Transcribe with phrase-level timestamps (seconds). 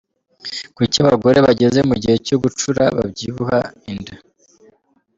[0.75, 3.59] Kuki abagore bageze mu gihe cyo gucura babyibuha
[3.91, 4.15] inda?